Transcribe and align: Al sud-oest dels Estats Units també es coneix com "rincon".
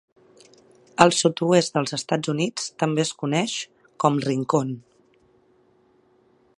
Al 1.03 1.11
sud-oest 1.17 1.75
dels 1.75 1.93
Estats 1.97 2.31
Units 2.35 2.71
també 2.85 3.05
es 3.05 3.13
coneix 3.25 3.55
com 4.05 4.19
"rincon". 4.29 4.75